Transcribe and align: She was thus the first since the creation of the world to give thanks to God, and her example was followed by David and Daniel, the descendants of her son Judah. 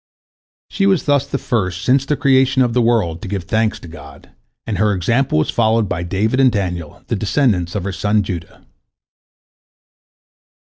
She 0.71 0.87
was 0.87 1.03
thus 1.03 1.27
the 1.27 1.37
first 1.37 1.83
since 1.85 2.07
the 2.07 2.17
creation 2.17 2.63
of 2.63 2.73
the 2.73 2.81
world 2.81 3.21
to 3.21 3.27
give 3.27 3.43
thanks 3.43 3.79
to 3.81 3.87
God, 3.87 4.31
and 4.65 4.79
her 4.79 4.93
example 4.93 5.37
was 5.37 5.51
followed 5.51 5.87
by 5.87 6.01
David 6.01 6.39
and 6.39 6.51
Daniel, 6.51 7.03
the 7.05 7.15
descendants 7.15 7.75
of 7.75 7.83
her 7.83 7.91
son 7.93 8.23
Judah. 8.23 8.65